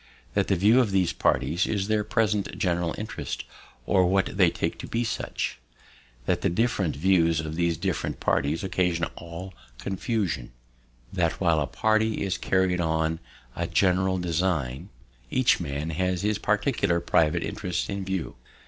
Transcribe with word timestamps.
"That 0.33 0.47
the 0.47 0.55
view 0.55 0.79
of 0.79 0.89
these 0.89 1.13
parties 1.13 1.67
is 1.67 1.87
their 1.87 2.03
present 2.03 2.57
general 2.57 2.95
interest, 2.97 3.43
or 3.85 4.07
what 4.07 4.35
they 4.35 4.49
take 4.49 4.79
to 4.79 4.87
be 4.87 5.03
such. 5.03 5.59
"That 6.25 6.41
the 6.41 6.49
different 6.49 6.95
views 6.95 7.39
of 7.39 7.55
these 7.55 7.77
different 7.77 8.19
parties 8.19 8.63
occasion 8.63 9.05
all 9.15 9.53
confusion. 9.77 10.53
"That 11.13 11.33
while 11.39 11.59
a 11.59 11.67
party 11.67 12.23
is 12.23 12.39
carrying 12.39 12.81
on 12.81 13.19
a 13.55 13.67
general 13.67 14.17
design, 14.17 14.89
each 15.29 15.59
man 15.59 15.91
has 15.91 16.23
his 16.23 16.39
particular 16.39 16.99
private 16.99 17.43
interest 17.43 17.87
in 17.87 18.03
view. 18.03 18.37